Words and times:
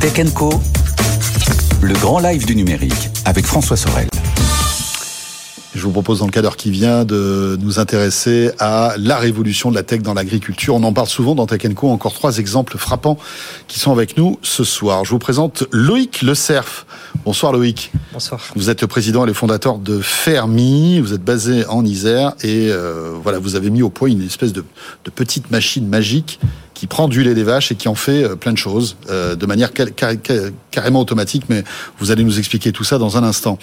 Tech 0.00 0.32
Co, 0.32 0.48
le 1.82 1.92
grand 1.92 2.20
live 2.20 2.46
du 2.46 2.56
numérique 2.56 3.10
avec 3.26 3.44
François 3.44 3.76
Sorel. 3.76 4.08
Je 5.74 5.82
vous 5.82 5.90
propose 5.92 6.20
dans 6.20 6.24
le 6.24 6.30
cadre 6.30 6.56
qui 6.56 6.70
vient 6.70 7.04
de 7.04 7.58
nous 7.60 7.78
intéresser 7.78 8.50
à 8.58 8.94
la 8.96 9.18
révolution 9.18 9.70
de 9.70 9.74
la 9.74 9.82
tech 9.82 10.00
dans 10.00 10.14
l'agriculture. 10.14 10.74
On 10.74 10.82
en 10.84 10.94
parle 10.94 11.06
souvent 11.06 11.34
dans 11.34 11.44
Tech 11.44 11.62
Co. 11.74 11.90
Encore 11.90 12.14
trois 12.14 12.38
exemples 12.38 12.78
frappants 12.78 13.18
qui 13.68 13.78
sont 13.78 13.92
avec 13.92 14.16
nous 14.16 14.38
ce 14.40 14.64
soir. 14.64 15.04
Je 15.04 15.10
vous 15.10 15.18
présente 15.18 15.64
Loïc 15.70 16.22
Le 16.22 16.34
Cerf. 16.34 16.86
Bonsoir 17.24 17.52
Loïc. 17.52 17.92
Bonsoir. 18.12 18.40
Vous 18.56 18.70
êtes 18.70 18.80
le 18.80 18.86
président 18.86 19.24
et 19.24 19.26
le 19.26 19.34
fondateur 19.34 19.78
de 19.78 20.00
Fermi. 20.00 21.00
Vous 21.00 21.12
êtes 21.12 21.22
basé 21.22 21.66
en 21.66 21.84
Isère 21.84 22.32
et 22.42 22.68
euh, 22.70 23.12
voilà, 23.22 23.38
vous 23.38 23.56
avez 23.56 23.68
mis 23.68 23.82
au 23.82 23.90
point 23.90 24.08
une 24.08 24.22
espèce 24.22 24.54
de, 24.54 24.64
de 25.04 25.10
petite 25.10 25.50
machine 25.50 25.86
magique 25.86 26.40
qui 26.80 26.86
prend 26.86 27.08
du 27.08 27.22
lait 27.22 27.34
des 27.34 27.42
vaches 27.42 27.72
et 27.72 27.74
qui 27.74 27.88
en 27.88 27.94
fait 27.94 28.24
euh, 28.24 28.36
plein 28.36 28.52
de 28.52 28.56
choses 28.56 28.96
euh, 29.10 29.36
de 29.36 29.44
manière 29.44 29.68
carrément 30.70 31.00
automatique. 31.00 31.42
Mais 31.50 31.62
vous 31.98 32.10
allez 32.10 32.24
nous 32.24 32.38
expliquer 32.38 32.72
tout 32.72 32.84
ça 32.84 32.96
dans 32.96 33.18
un 33.18 33.22
instant. 33.22 33.58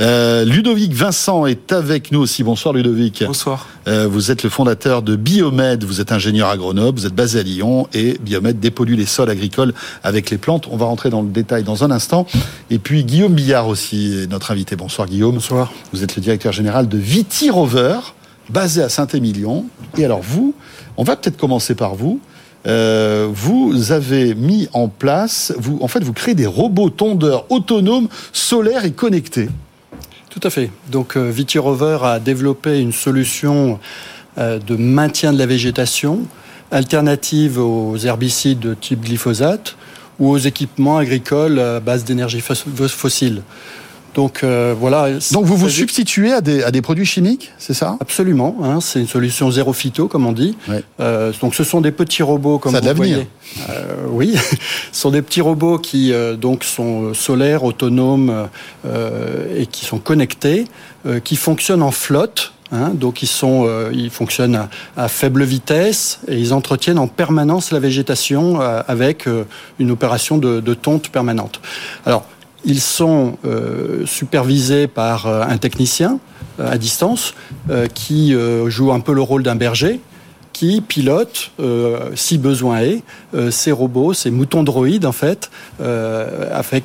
Euh, 0.00 0.46
Ludovic 0.46 0.94
Vincent 0.94 1.44
est 1.44 1.70
avec 1.70 2.12
nous 2.12 2.20
aussi. 2.20 2.42
Bonsoir 2.42 2.72
Ludovic. 2.72 3.24
Bonsoir. 3.26 3.68
vous 3.86 4.30
êtes 4.30 4.42
le 4.42 4.48
fondateur 4.48 5.02
de 5.02 5.16
Biomed. 5.16 5.84
Vous 5.84 6.00
êtes 6.00 6.12
ingénieur 6.12 6.48
à 6.48 6.56
Grenoble. 6.56 6.98
Vous 6.98 7.04
êtes 7.04 7.14
basé 7.14 7.40
à 7.40 7.42
Lyon 7.42 7.88
et 7.92 8.16
Biomed 8.22 8.58
dépollue 8.58 8.94
les 8.94 9.04
sols 9.04 9.28
agricoles 9.28 9.74
avec 10.02 10.30
les 10.30 10.38
plantes. 10.38 10.66
On 10.70 10.78
va 10.78 10.86
rentrer 10.86 11.10
dans 11.10 11.20
le 11.20 11.28
détail 11.28 11.64
dans 11.64 11.84
un 11.84 11.90
instant. 11.90 12.26
Et 12.70 12.78
puis 12.78 13.01
Guillaume 13.04 13.34
Billard 13.34 13.68
aussi 13.68 14.22
est 14.22 14.30
notre 14.30 14.50
invité. 14.50 14.76
Bonsoir 14.76 15.08
Guillaume. 15.08 15.34
Bonsoir. 15.34 15.72
Vous 15.92 16.04
êtes 16.04 16.16
le 16.16 16.22
directeur 16.22 16.52
général 16.52 16.88
de 16.88 16.98
Viti 16.98 17.50
Rover 17.50 17.98
basé 18.48 18.82
à 18.82 18.88
Saint-Émilion. 18.88 19.66
Et 19.98 20.04
alors 20.04 20.20
vous, 20.22 20.54
on 20.96 21.04
va 21.04 21.16
peut-être 21.16 21.36
commencer 21.36 21.74
par 21.74 21.94
vous. 21.94 22.20
Euh, 22.66 23.28
vous 23.32 23.90
avez 23.90 24.34
mis 24.34 24.68
en 24.72 24.88
place, 24.88 25.52
vous, 25.58 25.78
en 25.80 25.88
fait, 25.88 26.04
vous 26.04 26.12
créez 26.12 26.34
des 26.34 26.46
robots 26.46 26.90
tondeurs 26.90 27.50
autonomes, 27.50 28.08
solaires 28.32 28.84
et 28.84 28.92
connectés. 28.92 29.48
Tout 30.30 30.40
à 30.44 30.50
fait. 30.50 30.70
Donc, 30.90 31.16
euh, 31.16 31.32
Rover 31.56 31.98
a 32.04 32.20
développé 32.20 32.80
une 32.80 32.92
solution 32.92 33.80
euh, 34.38 34.58
de 34.60 34.76
maintien 34.76 35.32
de 35.32 35.38
la 35.38 35.46
végétation 35.46 36.20
alternative 36.70 37.58
aux 37.58 37.96
herbicides 37.96 38.60
de 38.60 38.74
type 38.74 39.00
glyphosate 39.00 39.76
ou 40.18 40.30
aux 40.30 40.38
équipements 40.38 40.98
agricoles 40.98 41.58
à 41.58 41.80
base 41.80 42.04
d'énergie 42.04 42.40
fossile. 42.40 43.42
Donc 44.14 44.44
euh, 44.44 44.74
voilà. 44.78 45.08
Donc 45.32 45.46
vous 45.46 45.56
vous 45.56 45.70
substituez 45.70 46.32
à 46.32 46.40
des, 46.40 46.62
à 46.62 46.70
des 46.70 46.82
produits 46.82 47.06
chimiques, 47.06 47.50
c'est 47.58 47.74
ça? 47.74 47.96
Absolument. 48.00 48.56
Hein, 48.62 48.80
c'est 48.80 49.00
une 49.00 49.06
solution 49.06 49.50
zéro 49.50 49.72
phyto, 49.72 50.06
comme 50.06 50.26
on 50.26 50.32
dit. 50.32 50.56
Euh, 51.00 51.32
donc 51.40 51.54
ce 51.54 51.64
sont 51.64 51.80
des 51.80 51.92
petits 51.92 52.22
robots, 52.22 52.58
comme 52.58 52.72
ça 52.72 52.80
vous 52.80 52.94
voyez. 52.94 53.26
Euh, 53.70 53.94
oui, 54.10 54.36
ce 54.92 55.00
sont 55.00 55.10
des 55.10 55.22
petits 55.22 55.40
robots 55.40 55.78
qui 55.78 56.12
euh, 56.12 56.36
donc 56.36 56.64
sont 56.64 57.14
solaires, 57.14 57.64
autonomes 57.64 58.48
et 59.56 59.66
qui 59.66 59.84
sont 59.84 59.98
connectés, 59.98 60.66
qui 61.24 61.36
fonctionnent 61.36 61.82
en 61.82 61.92
flotte. 61.92 62.52
Hein, 62.72 62.92
donc 62.94 63.22
ils 63.22 63.28
sont, 63.28 63.68
ils 63.92 64.10
fonctionnent 64.10 64.68
à, 64.96 65.08
faible 65.08 65.44
vitesse 65.44 66.20
et 66.26 66.38
ils 66.38 66.54
entretiennent 66.54 66.98
en 66.98 67.06
permanence 67.06 67.70
la 67.70 67.78
végétation 67.78 68.60
avec 68.60 69.28
une 69.78 69.90
opération 69.90 70.38
de, 70.38 70.60
de 70.60 70.74
tonte 70.74 71.10
permanente. 71.10 71.60
Alors 72.06 72.24
ils 72.64 72.80
sont 72.80 73.38
euh, 73.44 74.06
supervisés 74.06 74.86
par 74.86 75.26
euh, 75.26 75.42
un 75.42 75.58
technicien 75.58 76.18
euh, 76.60 76.70
à 76.70 76.78
distance 76.78 77.34
qui 77.94 78.34
joue 78.66 78.92
un 78.92 79.00
peu 79.00 79.12
le 79.14 79.22
rôle 79.22 79.42
d'un 79.42 79.54
berger 79.54 80.00
qui 80.62 80.80
pilote, 80.80 81.50
euh, 81.58 82.10
si 82.14 82.38
besoin 82.38 82.82
est, 82.82 83.02
euh, 83.34 83.50
ces 83.50 83.72
robots, 83.72 84.12
ces 84.12 84.30
moutons 84.30 84.62
droïdes 84.62 85.06
en 85.06 85.12
fait, 85.12 85.50
euh, 85.80 86.56
avec, 86.56 86.84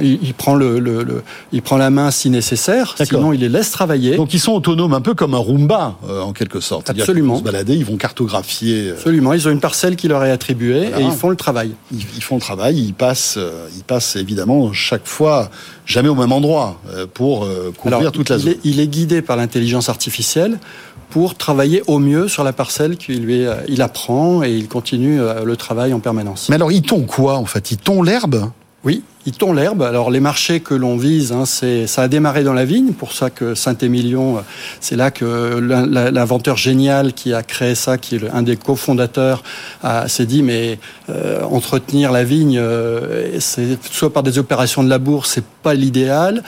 il, 0.00 0.18
il, 0.22 0.32
prend 0.32 0.54
le, 0.54 0.78
le, 0.78 1.02
le, 1.02 1.22
il 1.52 1.60
prend 1.60 1.76
la 1.76 1.90
main 1.90 2.10
si 2.10 2.30
nécessaire, 2.30 2.94
sinon 2.96 3.34
il 3.34 3.40
les 3.40 3.50
laisse 3.50 3.70
travailler. 3.70 4.16
Donc 4.16 4.32
ils 4.32 4.40
sont 4.40 4.52
autonomes, 4.52 4.94
un 4.94 5.02
peu 5.02 5.12
comme 5.12 5.34
un 5.34 5.38
Roomba 5.38 5.98
en 6.08 6.32
quelque 6.32 6.60
sorte. 6.60 6.88
Absolument. 6.88 7.34
Ils 7.34 7.40
se 7.40 7.44
balader, 7.44 7.74
ils 7.74 7.84
vont 7.84 7.98
cartographier. 7.98 8.92
Absolument. 8.92 9.34
Ils 9.34 9.46
ont 9.48 9.50
une 9.50 9.60
parcelle 9.60 9.96
qui 9.96 10.08
leur 10.08 10.24
est 10.24 10.30
attribuée 10.30 10.88
et 10.98 11.02
ils 11.02 11.12
font 11.12 11.28
le 11.28 11.36
travail. 11.36 11.72
Ils, 11.92 12.06
ils, 12.16 12.22
font 12.22 12.36
le 12.36 12.40
travail. 12.40 12.78
Ils 12.78 12.94
passent, 12.94 13.38
ils 13.76 13.84
passent 13.84 14.16
évidemment 14.16 14.72
chaque 14.72 15.06
fois 15.06 15.50
jamais 15.84 16.08
au 16.08 16.14
même 16.14 16.32
endroit 16.32 16.80
pour 17.12 17.46
couvrir 17.76 18.12
toute 18.12 18.30
la 18.30 18.38
zone. 18.38 18.54
il 18.64 18.80
est 18.80 18.88
guidé 18.88 19.20
par 19.20 19.36
l'intelligence 19.36 19.90
artificielle 19.90 20.58
pour 21.14 21.36
travailler 21.36 21.80
au 21.86 22.00
mieux 22.00 22.26
sur 22.26 22.42
la 22.42 22.52
parcelle 22.52 22.93
lui 23.08 23.46
il 23.68 23.82
apprend 23.82 24.42
et 24.42 24.52
il 24.52 24.68
continue 24.68 25.20
euh, 25.20 25.44
le 25.44 25.56
travail 25.56 25.92
en 25.92 26.00
permanence. 26.00 26.48
Mais 26.48 26.56
alors, 26.56 26.72
il 26.72 26.82
tond 26.82 27.02
quoi 27.02 27.36
en 27.36 27.44
fait? 27.46 27.70
Il 27.70 27.78
tond 27.78 28.02
l'herbe? 28.02 28.50
Oui, 28.84 29.02
il 29.26 29.32
tond 29.32 29.52
l'herbe. 29.52 29.82
Alors 29.82 30.10
les 30.10 30.20
marchés 30.20 30.60
que 30.60 30.74
l'on 30.74 30.96
vise, 30.96 31.32
hein, 31.32 31.46
c'est 31.46 31.86
ça 31.86 32.02
a 32.02 32.08
démarré 32.08 32.44
dans 32.44 32.52
la 32.52 32.64
vigne, 32.64 32.92
pour 32.92 33.12
ça 33.12 33.30
que 33.30 33.54
Saint-Émilion, 33.54 34.38
euh, 34.38 34.40
c'est 34.80 34.96
là 34.96 35.10
que 35.10 35.58
l'inventeur 35.60 36.56
génial 36.56 37.14
qui 37.14 37.32
a 37.32 37.42
créé 37.42 37.74
ça, 37.74 37.96
qui 37.96 38.16
est 38.16 38.30
un 38.30 38.42
des 38.42 38.56
cofondateurs, 38.56 39.42
s'est 40.06 40.26
dit 40.26 40.42
mais 40.42 40.78
euh, 41.08 41.42
entretenir 41.44 42.12
la 42.12 42.24
vigne, 42.24 42.58
euh, 42.58 43.38
c'est 43.40 43.78
soit 43.90 44.12
par 44.12 44.22
des 44.22 44.38
opérations 44.38 44.82
de 44.82 44.90
labour, 44.90 45.26
c'est 45.26 45.44
pas 45.62 45.74
l'idéal. 45.74 46.42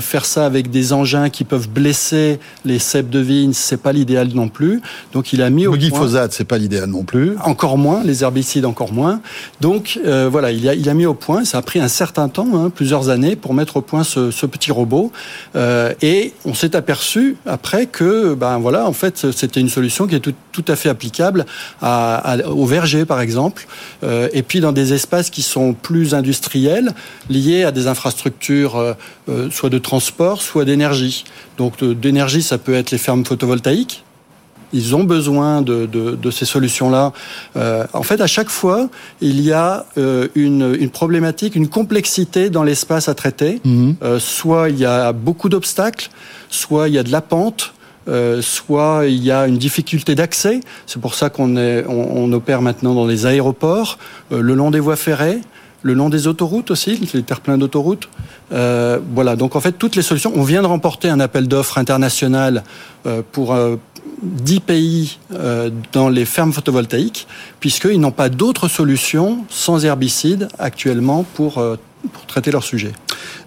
faire 0.00 0.24
ça 0.24 0.46
avec 0.46 0.70
des 0.70 0.92
engins 0.92 1.30
qui 1.30 1.42
peuvent 1.42 1.68
blesser 1.68 2.38
les 2.64 2.78
cèpes 2.78 3.10
de 3.10 3.18
vigne, 3.18 3.52
c'est 3.52 3.80
pas 3.80 3.92
l'idéal 3.92 4.28
non 4.34 4.48
plus. 4.48 4.80
Donc 5.12 5.32
il 5.32 5.42
a 5.42 5.50
mis 5.50 5.66
au 5.66 5.72
Le 5.72 5.78
glyphosate, 5.78 6.32
c'est 6.32 6.44
pas 6.44 6.58
l'idéal 6.58 6.88
non 6.88 7.02
plus. 7.02 7.36
Encore 7.44 7.78
moins, 7.78 8.04
les 8.04 8.22
herbicides 8.22 8.64
encore 8.64 8.92
moins. 8.92 9.20
Donc 9.60 9.98
voilà, 10.04 10.52
il 10.52 10.68
a, 10.68 10.74
il 10.74 10.88
a 10.88 10.94
mis 10.94 11.06
au 11.06 11.14
point. 11.14 11.44
Ça 11.44 11.58
a 11.58 11.62
pris 11.62 11.80
un 11.80 11.88
certain 11.88 12.11
temps, 12.28 12.48
hein, 12.54 12.70
plusieurs 12.70 13.08
années, 13.08 13.36
pour 13.36 13.54
mettre 13.54 13.76
au 13.76 13.80
point 13.82 14.04
ce, 14.04 14.46
petit 14.46 14.72
robot. 14.72 15.12
Euh, 15.56 15.92
et 16.02 16.32
on 16.44 16.54
s'est 16.54 16.76
aperçu 16.76 17.36
après 17.46 17.86
que, 17.86 18.34
ben 18.34 18.58
voilà, 18.58 18.86
en 18.86 18.92
fait, 18.92 19.30
c'était 19.32 19.60
une 19.60 19.68
solution 19.68 20.06
qui 20.06 20.14
est 20.14 20.20
tout, 20.20 20.64
à 20.68 20.76
fait 20.76 20.88
applicable 20.88 21.46
au 21.82 22.66
verger, 22.66 23.04
par 23.04 23.20
exemple, 23.20 23.66
euh, 24.04 24.28
et 24.32 24.42
puis 24.42 24.60
dans 24.60 24.72
des 24.72 24.92
espaces 24.92 25.30
qui 25.30 25.42
sont 25.42 25.72
plus 25.72 26.14
industriels, 26.14 26.92
liés 27.30 27.64
à 27.64 27.72
des 27.72 27.86
infrastructures, 27.86 28.76
euh, 29.28 29.50
soit 29.50 29.70
de 29.70 29.78
transport, 29.78 30.42
soit 30.42 30.64
d'énergie. 30.64 31.24
Donc 31.58 31.82
d'énergie, 31.82 32.42
ça 32.42 32.58
peut 32.58 32.74
être 32.74 32.90
les 32.90 32.98
fermes 32.98 33.24
photovoltaïques 33.24 34.04
ils 34.72 34.96
ont 34.96 35.04
besoin 35.04 35.62
de, 35.62 35.86
de, 35.86 36.14
de 36.14 36.30
ces 36.30 36.44
solutions-là. 36.44 37.12
Euh, 37.56 37.86
en 37.92 38.02
fait, 38.02 38.20
à 38.20 38.26
chaque 38.26 38.48
fois, 38.48 38.88
il 39.20 39.40
y 39.40 39.52
a 39.52 39.86
euh, 39.98 40.28
une, 40.34 40.76
une, 40.78 40.90
problématique, 40.90 41.54
une 41.56 41.68
complexité 41.68 42.50
dans 42.50 42.62
l'espace 42.62 43.08
à 43.08 43.14
traiter. 43.14 43.60
Mhm. 43.64 43.96
Euh, 44.02 44.18
soit 44.18 44.70
il 44.70 44.78
y 44.78 44.86
a 44.86 45.12
beaucoup 45.12 45.48
d'obstacles, 45.48 46.10
soit 46.48 46.88
il 46.88 46.94
y 46.94 46.98
a 46.98 47.02
de 47.02 47.12
la 47.12 47.20
pente. 47.20 47.74
Euh, 48.08 48.42
soit 48.42 49.02
il 49.06 49.22
y 49.22 49.30
a 49.30 49.46
une 49.46 49.58
difficulté 49.58 50.16
d'accès. 50.16 50.58
C'est 50.86 51.00
pour 51.00 51.14
ça 51.14 51.30
qu'on 51.30 51.56
on, 51.56 51.86
on, 51.88 52.32
opère 52.32 52.60
maintenant 52.60 52.94
dans 52.94 53.06
les 53.06 53.26
aéroports, 53.26 53.96
euh, 54.32 54.40
le 54.40 54.54
long 54.54 54.72
des 54.72 54.80
voies 54.80 54.96
ferrées, 54.96 55.38
le 55.82 55.94
long 55.94 56.08
des 56.08 56.26
autoroutes 56.26 56.70
aussi, 56.70 57.08
les 57.12 57.22
terre-pleins 57.22 57.58
d'autoroutes. 57.58 58.08
Euh, 58.52 58.98
voilà, 59.14 59.36
donc 59.36 59.56
en 59.56 59.60
fait, 59.60 59.72
toutes 59.72 59.96
les 59.96 60.02
solutions. 60.02 60.32
On 60.34 60.42
vient 60.42 60.62
de 60.62 60.66
remporter 60.66 61.08
un 61.08 61.20
appel 61.20 61.48
d'offres 61.48 61.78
international 61.78 62.62
euh, 63.06 63.22
pour, 63.32 63.56
10 64.22 64.60
pays 64.60 65.18
euh, 65.32 65.70
dans 65.92 66.08
les 66.08 66.24
fermes 66.24 66.52
photovoltaïques, 66.52 67.26
puisqu'ils 67.60 68.00
n'ont 68.00 68.12
pas 68.12 68.28
d'autres 68.28 68.68
solutions 68.68 69.44
sans 69.48 69.84
herbicides 69.84 70.48
actuellement 70.58 71.24
pour, 71.34 71.58
euh, 71.58 71.76
pour 72.12 72.26
traiter 72.26 72.50
leur 72.50 72.62
sujet. 72.62 72.92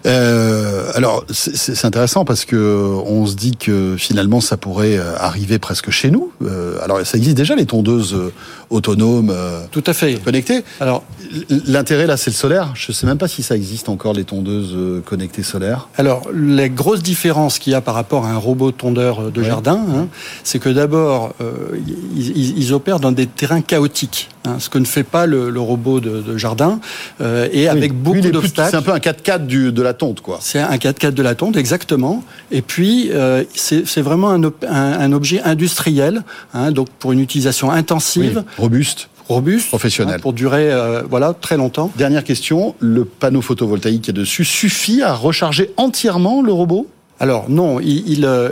Euh, 0.06 0.90
alors 0.94 1.24
c'est 1.30 1.84
intéressant 1.84 2.24
parce 2.24 2.44
que 2.44 2.56
on 3.04 3.26
se 3.26 3.34
dit 3.34 3.56
que 3.56 3.96
finalement 3.98 4.40
ça 4.40 4.56
pourrait 4.56 4.98
arriver 4.98 5.58
presque 5.58 5.90
chez 5.90 6.10
nous. 6.10 6.30
Alors 6.82 7.04
ça 7.04 7.18
existe 7.18 7.36
déjà 7.36 7.54
les 7.54 7.66
tondeuses 7.66 8.16
autonomes, 8.70 9.34
tout 9.72 9.84
à 9.86 9.92
fait 9.92 10.14
connectées. 10.14 10.64
Alors 10.80 11.02
l'intérêt 11.66 12.06
là 12.06 12.16
c'est 12.16 12.30
le 12.30 12.36
solaire. 12.36 12.72
Je 12.74 12.92
sais 12.92 13.06
même 13.06 13.18
pas 13.18 13.28
si 13.28 13.42
ça 13.42 13.56
existe 13.56 13.88
encore 13.88 14.12
les 14.12 14.24
tondeuses 14.24 14.76
connectées 15.04 15.42
solaires. 15.42 15.88
Alors 15.96 16.22
les 16.32 16.70
grosses 16.70 17.02
différences 17.02 17.58
qu'il 17.58 17.72
y 17.72 17.76
a 17.76 17.80
par 17.80 17.94
rapport 17.94 18.26
à 18.26 18.30
un 18.30 18.36
robot 18.36 18.72
tondeur 18.72 19.30
de 19.30 19.42
jardin, 19.42 19.80
hein, 19.94 20.08
c'est 20.44 20.58
que 20.58 20.68
d'abord 20.68 21.34
ils, 22.16 22.58
ils, 22.58 22.72
opèrent 22.72 23.00
dans 23.00 23.12
des 23.12 23.26
terrains 23.26 23.60
chaotiques, 23.60 24.28
hein, 24.44 24.56
ce 24.58 24.68
que 24.68 24.78
ne 24.78 24.84
fait 24.84 25.04
pas 25.04 25.26
le, 25.26 25.50
le 25.50 25.60
robot 25.60 26.00
de, 26.00 26.20
de 26.20 26.36
jardin, 26.36 26.80
et 27.20 27.68
avec 27.68 27.92
beaucoup 27.92 28.20
d'obstacles. 28.20 28.70
C'est 28.70 28.76
un 28.76 28.82
peu 28.82 28.92
un 28.92 28.98
4x4 28.98 29.46
du, 29.46 29.72
de 29.72 29.82
la 29.82 29.94
tonte, 29.94 30.20
quoi. 30.20 30.38
C'est 30.40 30.60
un 30.60 30.76
4x4 30.76 31.12
de 31.12 31.22
la 31.22 31.34
tonte, 31.34 31.56
exactement. 31.56 32.24
Et 32.50 32.62
puis, 32.62 33.10
euh, 33.12 33.44
c'est 33.54 34.00
vraiment 34.00 34.30
un, 34.30 34.42
un, 34.68 35.12
objet 35.12 35.40
industriel, 35.42 36.24
hein, 36.54 36.72
donc 36.72 36.88
pour 36.98 37.12
une 37.12 37.20
utilisation 37.20 37.70
intensive. 37.70 38.44
robuste 38.58 39.08
robuste, 39.28 39.68
professionnel, 39.68 40.16
hein, 40.16 40.20
pour 40.20 40.32
durer 40.32 40.72
euh, 40.72 41.02
voilà 41.08 41.34
très 41.34 41.56
longtemps. 41.56 41.90
Dernière 41.96 42.24
question 42.24 42.74
le 42.78 43.04
panneau 43.04 43.42
photovoltaïque 43.42 44.02
qui 44.02 44.10
est 44.10 44.14
dessus 44.14 44.44
suffit 44.44 45.02
à 45.02 45.14
recharger 45.14 45.70
entièrement 45.76 46.42
le 46.42 46.52
robot? 46.52 46.86
Alors 47.18 47.48
non, 47.48 47.80
il, 47.80 48.26
euh, 48.26 48.50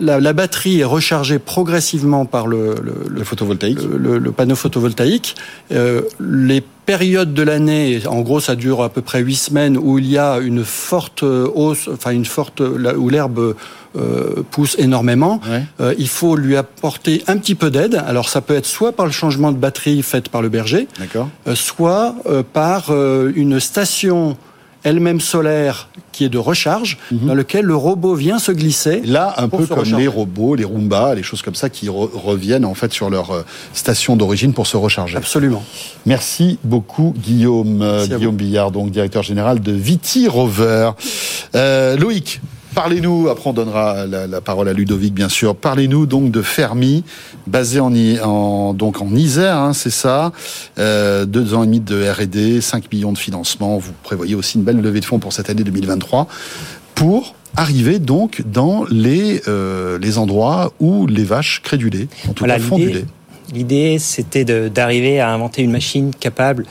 la, 0.00 0.32
batterie 0.32 0.80
est 0.80 0.84
rechargée 0.84 1.38
progressivement 1.38 2.26
par 2.26 2.48
le, 2.48 2.74
le, 3.08 3.24
photovoltaïque, 3.24 3.78
le, 3.82 4.32
panneau 4.32 4.56
photovoltaïque. 4.56 5.36
Euh, 5.70 6.02
les 6.18 6.60
périodes 6.60 7.34
de 7.34 7.42
l'année, 7.42 8.00
en 8.08 8.22
gros, 8.22 8.40
ça 8.40 8.56
dure 8.56 8.82
à 8.82 8.88
peu 8.88 9.00
près 9.00 9.20
huit 9.20 9.36
semaines 9.36 9.78
où 9.78 9.98
il 10.00 10.06
y 10.06 10.18
a 10.18 10.38
une 10.38 10.64
forte 10.64 11.22
hausse, 11.22 11.88
enfin 11.92 12.10
une 12.10 12.24
forte 12.24 12.60
où 12.60 13.08
l'herbe 13.08 13.54
euh, 13.96 14.42
pousse 14.50 14.74
énormément. 14.78 15.40
il 15.98 16.08
faut 16.08 16.34
lui 16.34 16.56
apporter 16.56 17.22
un 17.28 17.36
petit 17.36 17.54
peu 17.54 17.70
d'aide. 17.70 18.02
Alors 18.06 18.28
ça 18.28 18.40
peut 18.40 18.56
être 18.56 18.66
soit 18.66 18.90
par 18.90 19.06
le 19.06 19.12
changement 19.12 19.52
de 19.52 19.58
batterie 19.58 20.02
fait 20.02 20.28
par 20.28 20.42
le 20.42 20.48
berger, 20.48 20.88
soit 21.54 22.16
par 22.52 22.90
une 22.92 23.60
station 23.60 24.36
elle-même 24.84 25.20
solaire 25.20 25.88
qui 26.12 26.24
est 26.24 26.28
de 26.28 26.38
recharge, 26.38 26.98
mhm. 27.12 27.28
dans 27.28 27.34
lequel 27.34 27.64
le 27.64 27.76
robot 27.76 28.14
vient 28.14 28.38
se 28.38 28.50
glisser. 28.50 29.02
Là, 29.04 29.34
un 29.36 29.48
peu 29.48 29.66
comme 29.66 29.96
les 29.96 30.08
robots, 30.08 30.54
les 30.54 30.64
Roomba, 30.64 31.14
les 31.14 31.22
choses 31.22 31.42
comme 31.42 31.54
ça 31.54 31.68
qui 31.68 31.88
reviennent 31.88 32.64
en 32.64 32.74
fait 32.74 32.92
sur 32.92 33.10
leur 33.10 33.30
euh, 33.30 33.42
station 33.72 34.16
d'origine 34.16 34.52
pour 34.52 34.66
se 34.66 34.76
recharger. 34.76 35.16
Absolument. 35.16 35.62
Merci 36.06 36.58
beaucoup 36.64 37.14
Guillaume, 37.16 37.82
euh, 37.82 38.06
Guillaume 38.06 38.36
Billard, 38.36 38.70
donc 38.70 38.90
directeur 38.90 39.22
général 39.22 39.60
de 39.60 39.72
Viti 39.72 40.26
Rover. 40.26 40.90
Euh, 41.54 41.96
Loïc, 41.96 42.40
Parlez-nous, 42.74 43.28
après 43.28 43.50
on 43.50 43.52
donnera 43.52 44.06
la, 44.06 44.40
parole 44.40 44.68
à 44.68 44.72
Ludovic 44.72 45.14
bien 45.14 45.28
sûr, 45.28 45.56
parlez-nous 45.56 46.06
donc 46.06 46.30
de 46.30 46.42
Fermi, 46.42 47.02
basé 47.46 47.80
en, 47.80 47.92
en 48.22 48.74
donc 48.74 49.00
en 49.00 49.14
Isère, 49.14 49.56
hein, 49.56 49.72
c'est 49.72 49.90
ça, 49.90 50.32
euh, 50.78 51.24
deux 51.24 51.54
ans 51.54 51.62
et 51.62 51.66
demi 51.66 51.80
de 51.80 52.08
R&D, 52.08 52.60
5 52.60 52.92
millions 52.92 53.12
de 53.12 53.18
financement, 53.18 53.78
vous 53.78 53.92
prévoyez 54.02 54.34
aussi 54.34 54.58
une 54.58 54.64
belle 54.64 54.80
levée 54.80 55.00
de 55.00 55.04
fonds 55.04 55.18
pour 55.18 55.32
cette 55.32 55.50
année 55.50 55.64
2023, 55.64 56.28
pour 56.94 57.34
arriver 57.56 57.98
donc 57.98 58.42
dans 58.46 58.84
les, 58.90 59.42
euh, 59.48 59.98
les 59.98 60.18
endroits 60.18 60.72
où 60.78 61.06
les 61.06 61.24
vaches 61.24 61.62
créent 61.62 61.78
du 61.78 61.90
lait, 61.90 62.08
en 62.28 62.32
tout 62.32 62.44
cas 62.44 62.58
font 62.58 62.76
du 62.76 62.90
lait. 62.90 63.06
L'idée, 63.52 63.98
c'était 63.98 64.44
d'arriver 64.44 65.20
à 65.20 65.30
inventer 65.30 65.62
une 65.62 65.70
machine 65.70 66.10
capable 66.14 66.66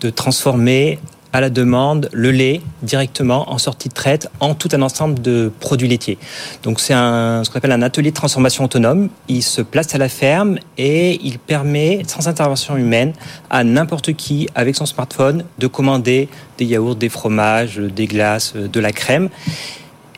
de 0.00 0.10
transformer 0.10 1.00
à 1.32 1.40
la 1.40 1.50
demande 1.50 2.08
le 2.12 2.30
lait 2.30 2.60
directement 2.82 3.50
en 3.52 3.58
sortie 3.58 3.88
de 3.88 3.94
traite 3.94 4.28
en 4.40 4.54
tout 4.54 4.68
un 4.72 4.82
ensemble 4.82 5.20
de 5.20 5.52
produits 5.60 5.88
laitiers. 5.88 6.18
Donc 6.62 6.80
c'est 6.80 6.94
un, 6.94 7.42
ce 7.44 7.50
qu'on 7.50 7.58
appelle 7.58 7.72
un 7.72 7.82
atelier 7.82 8.10
de 8.10 8.16
transformation 8.16 8.64
autonome. 8.64 9.08
Il 9.28 9.42
se 9.42 9.62
place 9.62 9.94
à 9.94 9.98
la 9.98 10.08
ferme 10.08 10.58
et 10.76 11.20
il 11.22 11.38
permet, 11.38 12.02
sans 12.06 12.28
intervention 12.28 12.76
humaine, 12.76 13.12
à 13.48 13.64
n'importe 13.64 14.12
qui, 14.14 14.48
avec 14.54 14.74
son 14.74 14.86
smartphone, 14.86 15.44
de 15.58 15.66
commander 15.66 16.28
des 16.58 16.64
yaourts, 16.64 16.96
des 16.96 17.08
fromages, 17.08 17.78
des 17.78 18.06
glaces, 18.06 18.54
de 18.54 18.80
la 18.80 18.92
crème. 18.92 19.28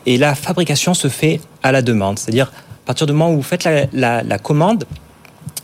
Et 0.05 0.17
la 0.17 0.35
fabrication 0.35 0.93
se 0.93 1.07
fait 1.07 1.39
à 1.61 1.71
la 1.71 1.81
demande. 1.81 2.19
C'est-à-dire, 2.19 2.47
à 2.47 2.87
partir 2.87 3.07
du 3.07 3.13
moment 3.13 3.31
où 3.31 3.37
vous 3.37 3.43
faites 3.43 3.63
la, 3.63 4.37
commande, 4.39 4.85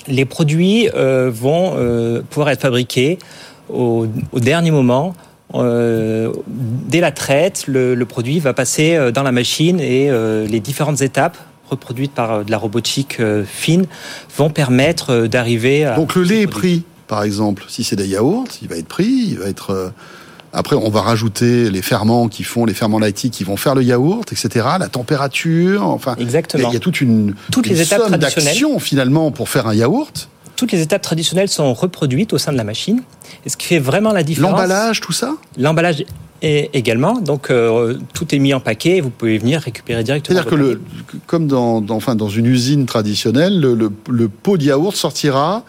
les 0.08 0.26
produits 0.26 0.90
euh, 0.96 1.30
vont 1.34 1.74
euh, 1.76 2.22
pouvoir 2.30 2.50
être 2.50 2.62
fabriqués 2.62 3.20
au, 3.68 4.08
au 4.32 4.40
dernier 4.40 4.72
moment 4.72 5.14
euh, 5.56 6.32
dès 6.48 7.02
la 7.02 7.12
traite, 7.12 7.66
le, 7.68 8.04
produit 8.04 8.40
va 8.40 8.54
passer 8.54 8.96
euh, 8.96 9.12
dans 9.12 9.24
la 9.24 9.32
machine 9.32 9.80
et 9.80 10.10
euh, 10.10 10.46
les 10.48 10.60
différentes 10.60 11.02
étapes 11.02 11.38
reproduites 11.70 12.14
par 12.14 12.44
de 12.44 12.50
la 12.50 12.58
robotique 12.58 13.22
fine 13.46 13.86
vont 14.36 14.50
permettre 14.50 15.28
d'arriver 15.28 15.86
à... 15.86 15.96
Donc 15.96 16.16
le 16.16 16.24
lait 16.24 16.42
est 16.42 16.48
pris, 16.48 16.84
par 17.06 17.22
exemple, 17.22 17.64
si 17.68 17.84
c'est 17.84 17.96
des 17.96 18.08
yaourts, 18.08 18.48
il 18.64 18.68
va 18.68 18.78
être 18.78 18.88
pris, 18.88 19.06
il 19.06 19.38
va 19.38 19.46
être... 19.46 19.94
Après, 20.52 20.76
on 20.76 20.90
va 20.90 21.02
rajouter 21.02 21.70
les 21.70 21.84
ferments 21.84 22.28
qui 22.28 22.44
font 22.44 22.66
les 22.66 22.74
ferments 22.74 22.98
lactiques 22.98 23.34
qui 23.34 23.44
vont 23.44 23.56
faire 23.56 23.76
le 23.76 23.84
yaourt, 23.84 24.32
etc. 24.32 24.66
La 24.80 24.88
température, 24.88 25.86
enfin, 25.86 26.16
exactement. 26.18 26.72
Il 26.72 26.74
y 26.74 26.78
a 26.78 26.80
toute 26.80 27.02
une, 27.02 27.36
toutes 27.52 27.68
les 27.68 27.80
étapes 27.80 28.10
d'action 28.16 28.80
finalement 28.80 29.30
pour 29.30 29.48
faire 29.48 29.68
un 29.68 29.76
yaourt 29.76 30.28
toutes 30.60 30.74
les 30.74 30.82
étapes 30.82 31.02
traditionnelles 31.02 31.48
sont 31.48 31.74
reproduites 31.74 32.34
au 32.34 32.38
sein 32.38 32.52
de 32.52 32.58
la 32.58 32.66
machine. 32.66 33.02
Et 33.46 33.50
ce 33.50 33.56
qui 33.56 33.66
fait 33.66 33.80
vraiment 33.80 34.12
la 34.12 34.24
différence. 34.24 34.52
L'emballage, 34.52 35.00
tout 35.00 35.14
ça? 35.14 35.36
L'emballage 35.58 36.04
est 36.42 36.70
également. 36.74 37.22
Donc 37.22 37.50
euh, 37.50 37.98
tout 38.14 38.36
est 38.36 38.40
mis 38.40 38.54
en 38.54 38.60
paquet. 38.60 39.00
Vous 39.00 39.10
pouvez 39.10 39.38
venir 39.38 39.62
récupérer 39.62 40.04
directement. 40.04 40.36
C'est-à-dire 40.36 40.52
que, 40.52 40.62
le, 40.62 40.82
comme 41.28 41.48
dans, 41.48 41.86
enfin, 41.92 42.16
dans 42.16 42.28
une 42.28 42.46
usine 42.46 42.86
traditionnelle, 42.86 43.58
le, 43.58 43.90
le 44.10 44.28
pot 44.28 44.58
de 44.58 44.66
yaourt 44.66 44.98
sortira 44.98 45.64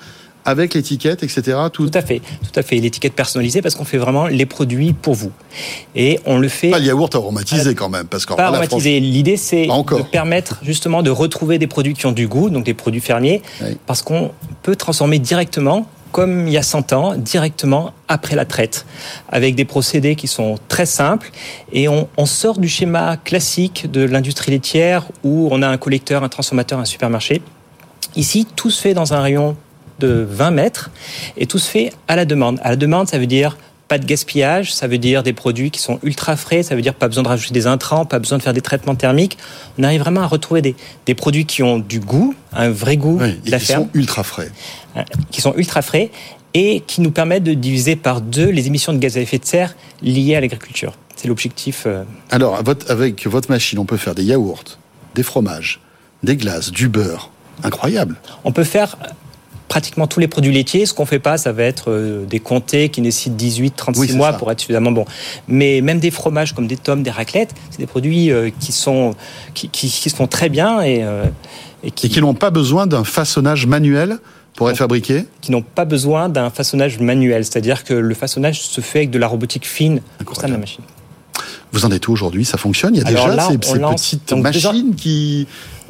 avec 0.50 0.74
l'étiquette, 0.74 1.22
etc. 1.22 1.56
Tout... 1.72 1.90
à 1.94 2.02
fait, 2.02 2.20
tout 2.20 2.58
à 2.58 2.62
fait. 2.62 2.76
L'étiquette 2.76 3.14
personnalisée 3.14 3.62
parce 3.62 3.74
qu'on 3.74 3.84
fait 3.84 3.98
vraiment 3.98 4.26
les 4.26 4.46
produits 4.46 4.92
pour 4.92 5.14
vous. 5.14 5.32
Et 5.94 6.20
on 6.26 6.38
le 6.38 6.48
fait. 6.48 6.70
Pas 6.70 6.78
le 6.78 6.86
yaourt 6.86 7.14
aromatisé 7.14 7.74
quand 7.74 7.88
même, 7.88 8.06
parce 8.06 8.26
qu'en 8.26 8.36
pas 8.36 8.46
aromatisé. 8.46 9.00
L'idée 9.00 9.36
c'est 9.36 9.66
de 9.66 10.02
permettre 10.10 10.60
justement 10.62 11.02
de 11.02 11.10
retrouver 11.10 11.58
des 11.58 11.66
produits 11.66 11.94
qui 11.94 12.06
ont 12.06 12.12
du 12.12 12.28
goût, 12.28 12.50
donc 12.50 12.64
des 12.64 12.74
produits 12.74 13.00
fermiers, 13.00 13.42
parce 13.86 14.02
qu'on 14.02 14.32
peut 14.62 14.76
transformer 14.76 15.18
directement 15.18 15.86
comme 16.12 16.48
il 16.48 16.52
y 16.52 16.58
a 16.58 16.62
100 16.62 16.92
ans, 16.92 17.14
directement 17.16 17.92
après 18.08 18.34
la 18.34 18.44
traite, 18.44 18.84
avec 19.28 19.54
des 19.54 19.64
procédés 19.64 20.16
qui 20.16 20.26
sont 20.26 20.58
très 20.68 20.86
simples. 20.86 21.30
Et 21.72 21.88
on, 21.88 22.08
on 22.16 22.26
sort 22.26 22.58
du 22.58 22.68
schéma 22.68 23.16
classique 23.16 23.90
de 23.90 24.02
l'industrie 24.02 24.50
laitière 24.50 25.06
où 25.22 25.48
on 25.52 25.62
a 25.62 25.68
un 25.68 25.76
collecteur, 25.76 26.24
un 26.24 26.28
transformateur, 26.28 26.80
un 26.80 26.84
supermarché. 26.84 27.42
Ici, 28.16 28.46
tout 28.56 28.70
se 28.70 28.80
fait 28.80 28.94
dans 28.94 29.14
un 29.14 29.20
rayon 29.20 29.56
de 30.00 30.26
20 30.28 30.50
mètres 30.50 30.90
et 31.36 31.46
tout 31.46 31.58
se 31.58 31.70
fait 31.70 31.92
à 32.08 32.16
la 32.16 32.24
demande. 32.24 32.58
À 32.62 32.70
la 32.70 32.76
demande, 32.76 33.08
ça 33.08 33.18
veut 33.18 33.26
dire 33.26 33.56
pas 33.90 33.98
de 33.98 34.06
gaspillage, 34.06 34.72
ça 34.72 34.86
veut 34.86 34.98
dire 34.98 35.24
des 35.24 35.32
produits 35.32 35.72
qui 35.72 35.80
sont 35.80 35.98
ultra 36.04 36.36
frais, 36.36 36.62
ça 36.62 36.76
veut 36.76 36.80
dire 36.80 36.94
pas 36.94 37.08
besoin 37.08 37.24
de 37.24 37.28
rajouter 37.28 37.52
des 37.52 37.66
intrants, 37.66 38.04
pas 38.04 38.20
besoin 38.20 38.38
de 38.38 38.42
faire 38.42 38.52
des 38.52 38.60
traitements 38.60 38.94
thermiques. 38.94 39.36
On 39.78 39.82
arrive 39.82 40.00
vraiment 40.00 40.20
à 40.20 40.28
retrouver 40.28 40.62
des, 40.62 40.76
des 41.06 41.16
produits 41.16 41.44
qui 41.44 41.64
ont 41.64 41.80
du 41.80 41.98
goût, 41.98 42.32
un 42.52 42.70
vrai 42.70 42.96
goût 42.96 43.18
de 43.18 43.50
la 43.50 43.58
qui 43.58 43.66
sont 43.66 43.88
ultra 43.94 44.22
frais. 44.22 44.52
Euh, 44.96 45.02
qui 45.32 45.40
sont 45.40 45.54
ultra 45.56 45.82
frais 45.82 46.12
et 46.54 46.84
qui 46.86 47.00
nous 47.00 47.10
permettent 47.10 47.42
de 47.42 47.54
diviser 47.54 47.96
par 47.96 48.20
deux 48.20 48.48
les 48.48 48.68
émissions 48.68 48.92
de 48.92 48.98
gaz 48.98 49.16
à 49.16 49.20
effet 49.20 49.38
de 49.38 49.44
serre 49.44 49.74
liées 50.02 50.36
à 50.36 50.40
l'agriculture. 50.40 50.94
C'est 51.16 51.26
l'objectif. 51.26 51.82
Euh. 51.86 52.04
Alors, 52.30 52.62
avec 52.88 53.26
votre 53.26 53.50
machine, 53.50 53.78
on 53.80 53.84
peut 53.86 53.96
faire 53.96 54.14
des 54.14 54.24
yaourts, 54.24 54.78
des 55.16 55.24
fromages, 55.24 55.80
des 56.22 56.36
glaces, 56.36 56.70
du 56.70 56.88
beurre. 56.88 57.30
Incroyable. 57.62 58.16
On 58.44 58.52
peut 58.52 58.64
faire 58.64 58.96
pratiquement 59.70 60.08
tous 60.08 60.18
les 60.20 60.28
produits 60.28 60.52
laitiers. 60.52 60.84
Ce 60.84 60.92
qu'on 60.92 61.06
fait 61.06 61.20
pas, 61.20 61.38
ça 61.38 61.52
va 61.52 61.62
être 61.62 61.90
euh, 61.90 62.26
des 62.26 62.40
comtés 62.40 62.88
qui 62.90 63.00
nécessitent 63.00 63.36
18, 63.36 63.76
36 63.76 64.16
mois 64.16 64.32
pour 64.34 64.50
être 64.50 64.60
suffisamment 64.60 64.90
bons. 64.90 65.06
Mais 65.48 65.80
même 65.80 66.00
des 66.00 66.10
fromages 66.10 66.54
comme 66.54 66.66
des 66.66 66.76
tomes, 66.76 67.02
des 67.04 67.10
raclettes, 67.10 67.54
c'est 67.70 67.78
des 67.78 67.86
produits 67.86 68.32
euh, 68.32 68.50
qui 68.58 68.72
sont 68.72 69.14
qui, 69.54 69.68
qui, 69.68 69.88
se 69.88 70.14
font 70.14 70.26
très 70.26 70.48
bien 70.48 70.82
et, 70.82 71.04
euh, 71.04 71.24
et 71.84 71.92
qui, 71.92 72.20
n'ont 72.20 72.34
pas 72.34 72.50
besoin 72.50 72.88
d'un 72.88 73.04
façonnage 73.04 73.66
manuel 73.66 74.18
pour 74.56 74.68
être 74.68 74.76
fabriqués 74.76 75.24
Qui 75.40 75.52
n'ont 75.52 75.62
pas 75.62 75.84
besoin 75.84 76.28
d'un 76.28 76.50
façonnage 76.50 76.98
manuel, 76.98 77.44
c'est-à-dire 77.44 77.84
que 77.84 77.94
le 77.94 78.14
façonnage 78.14 78.60
se 78.60 78.80
fait 78.80 78.98
avec 78.98 79.10
de 79.10 79.18
la 79.20 79.28
robotique 79.28 79.66
fine 79.66 80.02
au 80.26 80.34
sein 80.34 80.48
de 80.48 80.52
la 80.52 80.58
machine. 80.58 80.82
Vous 81.72 81.84
en 81.84 81.90
êtes 81.90 82.08
où 82.08 82.12
aujourd'hui? 82.12 82.44
Ça 82.44 82.58
fonctionne? 82.58 82.94
Il 82.94 82.98
y 82.98 83.00
a 83.00 83.04
déjà 83.04 83.48
ces, 83.48 83.58
petites 83.58 84.32
machines 84.32 84.94
qui 84.94 85.46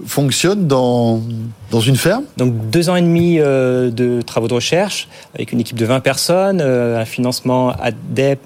fonctionnent 0.06 0.66
dans, 0.66 1.22
dans 1.70 1.80
une 1.80 1.96
ferme? 1.96 2.25
Donc 2.37 2.70
deux 2.70 2.88
ans 2.90 2.96
et 2.96 3.02
demi 3.02 3.38
euh, 3.38 3.90
de 3.90 4.22
travaux 4.22 4.49
de 4.49 4.54
recherche 4.54 5.08
avec 5.34 5.52
une 5.52 5.60
équipe 5.60 5.78
de 5.78 5.87
20 5.87 6.00
personnes, 6.00 6.60
euh, 6.60 7.00
un 7.00 7.04
financement 7.04 7.70
ADEM, 7.70 8.37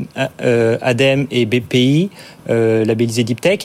euh, 0.43 0.79
ADEM 0.81 1.27
et 1.31 1.47
BPI, 1.47 2.11
labellisé 2.49 3.25
Deep 3.25 3.41
Tech. 3.41 3.61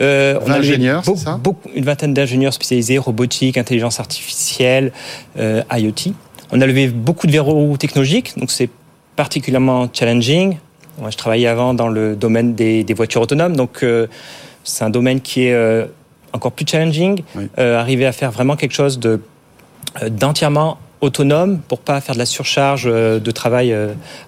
Euh, 0.00 0.38
on 0.46 0.50
a 0.50 1.02
ça? 1.16 1.38
beaucoup, 1.42 1.68
une 1.74 1.84
vingtaine 1.84 2.14
d'ingénieurs 2.14 2.54
spécialisés, 2.54 2.96
robotique, 2.96 3.58
intelligence 3.58 4.00
artificielle, 4.00 4.92
IoT. 5.36 6.14
On 6.52 6.60
a 6.60 6.66
levé 6.66 6.88
beaucoup 6.88 7.26
de 7.26 7.32
verrous 7.32 7.76
technologiques, 7.76 8.32
donc 8.38 8.50
c'est 8.50 8.70
particulièrement 9.14 9.88
challenging. 9.92 10.56
Moi, 10.98 11.10
je 11.10 11.16
travaillais 11.16 11.46
avant 11.46 11.74
dans 11.74 11.88
le 11.88 12.16
domaine 12.16 12.54
des, 12.54 12.84
voitures 12.94 13.22
autonomes, 13.22 13.56
donc 13.56 13.82
euh, 13.82 14.06
c'est 14.64 14.84
un 14.84 14.90
domaine 14.90 15.20
qui 15.20 15.44
est 15.44 15.54
euh, 15.54 15.86
encore 16.32 16.52
plus 16.52 16.66
challenging. 16.68 17.22
Euh, 17.58 17.78
arriver 17.78 18.06
à 18.06 18.12
faire 18.12 18.30
vraiment 18.30 18.56
quelque 18.56 18.74
chose 18.74 18.98
de 18.98 19.20
d'entièrement 20.08 20.78
autonome 21.00 21.58
pour 21.66 21.80
pas 21.80 22.00
faire 22.00 22.14
de 22.14 22.20
la 22.20 22.26
surcharge 22.26 22.84
de 22.84 23.30
travail 23.32 23.74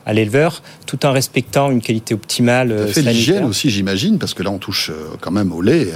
à 0.06 0.12
l'éleveur, 0.12 0.60
tout 0.86 1.06
en 1.06 1.12
respectant 1.12 1.70
une 1.70 1.80
qualité 1.80 2.14
optimale. 2.14 2.88
Ça 2.88 2.94
fait 2.94 3.02
l'hygiène 3.02 3.44
aussi, 3.44 3.70
j'imagine, 3.70 4.18
parce 4.18 4.34
que 4.34 4.42
là 4.42 4.50
on 4.50 4.58
touche 4.58 4.90
quand 5.20 5.30
même 5.30 5.52
au 5.52 5.60
lait. 5.60 5.86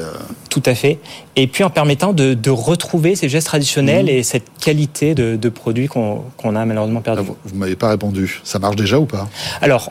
Tout 0.50 0.62
à 0.66 0.76
fait. 0.76 1.00
Et 1.34 1.48
puis 1.48 1.64
en 1.64 1.70
permettant 1.70 2.12
de, 2.12 2.50
retrouver 2.50 3.16
ces 3.16 3.28
gestes 3.28 3.48
traditionnels 3.48 4.06
mmh. 4.06 4.10
et 4.10 4.22
cette 4.22 4.50
qualité 4.60 5.16
de, 5.16 5.48
produits 5.48 5.88
qu'on 5.88 6.22
a 6.44 6.64
malheureusement 6.64 7.00
perdu. 7.00 7.22
Ah, 7.24 7.32
vous, 7.44 7.54
ne 7.54 7.58
m'avez 7.58 7.76
pas 7.76 7.88
répondu. 7.88 8.40
Ça 8.44 8.60
marche 8.60 8.76
déjà 8.76 9.00
ou 9.00 9.06
pas? 9.06 9.28
Alors 9.62 9.90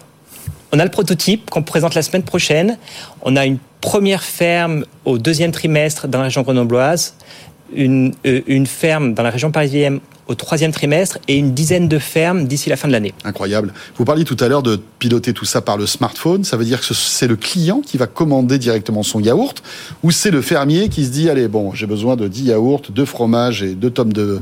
on 0.76 0.80
a 0.80 0.84
le 0.84 0.92
prototype 0.92 1.50
qu'on 1.50 1.64
présente 1.64 1.96
la 1.96 2.02
semaine 2.02 2.24
prochaine. 2.24 2.78
On 3.22 3.38
a 3.38 3.46
une 3.46 3.60
première 3.80 4.24
ferme 4.24 4.84
au 5.06 5.18
deuxième 5.18 5.52
trimestre 5.52 6.08
dans 6.08 6.18
la 6.18 6.26
région 6.26 6.42
grenobloise, 6.42 7.16
une, 7.74 8.14
euh, 8.26 8.42
une 8.46 8.68
ferme 8.68 9.14
dans 9.14 9.24
la 9.24 9.30
région 9.30 9.52
parisienne 9.52 10.02
au 10.28 10.36
troisième 10.36 10.74
trimestre 10.74 11.20
et 11.28 11.38
une 11.38 11.54
dizaine 11.54 11.88
de 11.88 11.98
fermes 11.98 12.46
d'ici 12.46 12.70
la 12.70 12.76
fin 12.76 12.88
de 12.88 12.94
l'année. 12.94 13.14
Incroyable. 13.24 13.74
Vous 13.96 14.04
parliez 14.04 14.26
tout 14.26 14.36
à 14.40 14.50
l'heure 14.50 14.64
de 14.64 14.82
piloter 15.00 15.34
tout 15.34 15.46
ça 15.46 15.62
par 15.62 15.78
le 15.78 15.86
smartphone. 15.86 16.44
Ça 16.44 16.58
veut 16.58 16.66
dire 16.66 16.82
que 16.82 16.94
c'est 16.94 17.28
le 17.28 17.38
client 17.38 17.82
qui 17.86 17.98
va 17.98 18.08
commander 18.08 18.58
directement 18.58 19.04
son 19.04 19.22
yaourt 19.22 19.64
ou 20.04 20.12
c'est 20.12 20.32
le 20.32 20.42
fermier 20.42 20.90
qui 20.90 21.06
se 21.06 21.12
dit 21.12 21.30
allez 21.30 21.48
bon 21.48 21.74
j'ai 21.74 21.86
besoin 21.86 22.18
de 22.18 22.28
10 22.28 22.46
yaourts, 22.46 22.82
2 22.90 23.06
fromages 23.06 23.64
et 23.64 23.76
2 23.76 23.90
tomes 23.92 24.14
de 24.14 24.42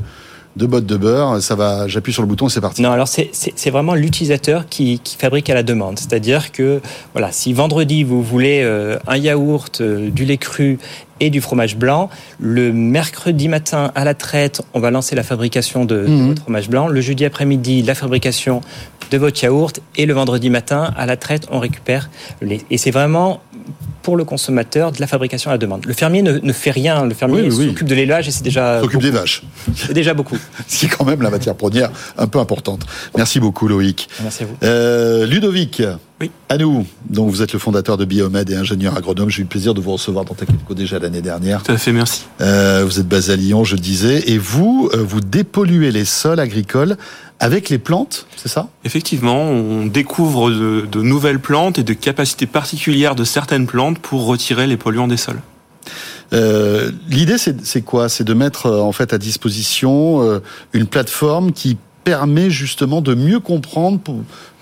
deux 0.56 0.66
bottes 0.66 0.86
de 0.86 0.96
beurre, 0.96 1.42
ça 1.42 1.56
va, 1.56 1.88
j'appuie 1.88 2.12
sur 2.12 2.22
le 2.22 2.28
bouton 2.28 2.46
et 2.46 2.50
c'est 2.50 2.60
parti. 2.60 2.80
Non, 2.80 2.92
alors 2.92 3.08
c'est 3.08 3.70
vraiment 3.70 3.94
l'utilisateur 3.94 4.68
qui, 4.68 5.00
qui, 5.00 5.16
fabrique 5.16 5.50
à 5.50 5.54
la 5.54 5.62
demande. 5.62 5.98
C'est-à-dire 5.98 6.52
que 6.52 6.80
voilà, 7.12 7.32
si 7.32 7.52
vendredi 7.52 8.04
vous 8.04 8.22
voulez 8.22 8.62
euh, 8.62 8.98
un 9.06 9.16
yaourt, 9.16 9.80
euh, 9.80 10.10
du 10.10 10.24
lait 10.24 10.36
cru 10.36 10.78
et 11.20 11.30
du 11.30 11.40
fromage 11.40 11.76
blanc, 11.76 12.08
le 12.38 12.72
mercredi 12.72 13.48
matin 13.48 13.90
à 13.94 14.04
la 14.04 14.14
traite, 14.14 14.62
on 14.74 14.80
va 14.80 14.90
lancer 14.90 15.16
la 15.16 15.22
fabrication 15.22 15.84
de, 15.84 16.06
mmh. 16.06 16.28
votre 16.28 16.42
fromage 16.42 16.68
blanc. 16.68 16.88
Le 16.88 17.00
jeudi 17.00 17.24
après-midi, 17.24 17.82
la 17.82 17.94
fabrication 17.94 18.60
de 19.10 19.18
votre 19.18 19.42
yaourt 19.42 19.80
et 19.96 20.06
le 20.06 20.14
vendredi 20.14 20.50
matin 20.50 20.92
à 20.96 21.06
la 21.06 21.16
traite, 21.16 21.46
on 21.50 21.58
récupère 21.58 22.10
le 22.40 22.48
lait. 22.48 22.60
Et 22.70 22.78
c'est 22.78 22.90
vraiment 22.90 23.40
pour 24.04 24.16
le 24.16 24.24
consommateur 24.24 24.92
de 24.92 25.00
la 25.00 25.08
fabrication 25.08 25.50
à 25.50 25.54
la 25.54 25.58
demande. 25.58 25.84
Le 25.86 25.94
fermier 25.94 26.22
ne, 26.22 26.52
fait 26.52 26.70
rien. 26.70 27.04
Le 27.04 27.14
fermier 27.14 27.50
s'occupe 27.50 27.88
de 27.88 27.94
l'élevage 27.94 28.28
et 28.28 28.30
c'est 28.30 28.44
déjà. 28.44 28.80
S'occupe 28.80 29.00
des 29.00 29.10
vaches. 29.10 29.42
C'est 29.74 29.94
déjà 29.94 30.14
beaucoup. 30.14 30.36
c'est 30.68 30.86
quand 30.86 31.04
même 31.04 31.22
la 31.22 31.30
matière 31.30 31.56
première 31.56 31.90
un 32.16 32.26
peu 32.26 32.38
importante. 32.38 32.82
Merci 33.16 33.40
beaucoup, 33.40 33.66
Loïc. 33.66 34.08
Merci 34.22 34.44
à 34.44 34.46
vous. 34.46 34.56
Euh, 34.62 35.26
Ludovic. 35.26 35.82
Oui. 36.20 36.30
À 36.48 36.58
nous. 36.58 36.86
Donc, 37.10 37.30
vous 37.30 37.42
êtes 37.42 37.52
le 37.52 37.58
fondateur 37.58 37.96
de 37.96 38.04
Biomed 38.04 38.48
et 38.48 38.54
ingénieur 38.54 38.96
agronome. 38.96 39.30
J'ai 39.30 39.40
eu 39.40 39.42
le 39.42 39.48
plaisir 39.48 39.74
de 39.74 39.80
vous 39.80 39.92
recevoir 39.92 40.24
dans 40.24 40.34
Technico 40.34 40.72
déjà 40.72 41.00
l'année 41.00 41.22
dernière. 41.22 41.62
Tout 41.64 41.72
à 41.72 41.76
fait, 41.76 41.92
merci. 41.92 42.26
Euh, 42.40 42.84
vous 42.84 43.00
êtes 43.00 43.08
basé 43.08 43.32
à 43.32 43.36
Lyon, 43.36 43.64
je 43.64 43.74
le 43.74 43.80
disais. 43.80 44.30
Et 44.30 44.38
vous, 44.38 44.88
euh, 44.94 44.98
vous 44.98 45.20
dépolluez 45.20 45.90
les 45.90 46.04
sols 46.04 46.38
agricoles 46.38 46.96
avec 47.40 47.68
les 47.68 47.78
plantes, 47.78 48.26
c'est 48.36 48.48
ça? 48.48 48.68
Effectivement, 48.84 49.42
on 49.42 49.86
découvre 49.86 50.50
de, 50.50 50.86
de, 50.90 51.02
nouvelles 51.02 51.40
plantes 51.40 51.80
et 51.80 51.82
de 51.82 51.92
capacités 51.92 52.46
particulières 52.46 53.16
de 53.16 53.24
certaines 53.24 53.66
plantes 53.66 53.98
pour 53.98 54.24
retirer 54.26 54.68
les 54.68 54.76
polluants 54.76 55.08
des 55.08 55.16
sols. 55.16 55.40
Euh, 56.32 56.92
L'idée, 57.08 57.36
c'est 57.38 57.82
quoi? 57.82 58.08
C'est 58.08 58.24
de 58.24 58.34
mettre 58.34 58.70
en 58.70 58.92
fait 58.92 59.12
à 59.12 59.18
disposition 59.18 60.22
euh, 60.22 60.38
une 60.72 60.86
plateforme 60.86 61.52
qui 61.52 61.76
permet 62.04 62.50
justement 62.50 63.00
de 63.00 63.14
mieux 63.14 63.40
comprendre 63.40 63.98
pour, 63.98 64.16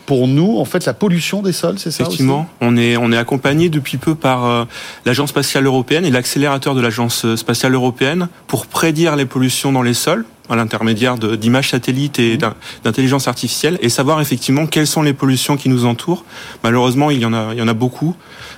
pour 0.07 0.29
nous, 0.29 0.59
en 0.59 0.65
fait, 0.65 0.85
la 0.85 0.95
pollution 0.95 1.43
des 1.43 1.53
sols, 1.53 1.79
c'est 1.79 1.91
ça 1.91 2.05
Effectivement, 2.05 2.49
on 2.61 2.77
est 2.77 2.97
on 2.97 3.13
est 3.13 3.17
accompagné 3.17 3.69
depuis 3.69 3.99
peu 3.99 4.15
par 4.15 4.45
euh, 4.45 4.65
l'agence 5.07 5.31
spatiale 5.31 5.67
européenne 5.67 6.05
et 6.05 6.11
l'accélérateur 6.11 6.75
de 6.75 6.81
l'agence 6.81 7.35
spatiale 7.37 7.75
européenne 7.75 8.29
pour 8.47 8.67
prédire 8.67 9.17
les 9.17 9.27
pollutions 9.27 9.73
dans 9.73 9.83
les 9.83 9.95
sols 9.95 10.25
à 10.49 10.57
l'intermédiaire 10.57 11.17
d'images 11.17 11.71
satellites 11.71 12.19
et 12.19 12.37
d'intelligence 12.85 13.29
artificielle 13.29 13.79
et 13.81 13.89
savoir 13.89 14.21
effectivement 14.21 14.67
quelles 14.67 14.87
sont 14.87 15.03
les 15.03 15.13
pollutions 15.13 15.57
qui 15.57 15.69
nous 15.69 15.87
entourent. 15.87 16.25
Malheureusement, 16.63 17.11
il 17.11 17.21
y 17.21 17.25
en 17.25 17.33
a, 17.33 17.53
il 17.53 17.59
y 17.59 17.63
en 17.63 17.69
a 17.69 17.75
beaucoup, 17.75 18.15